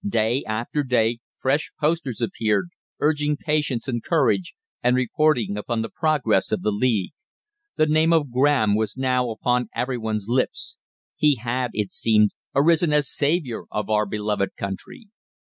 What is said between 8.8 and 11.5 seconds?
now upon every one's lips. He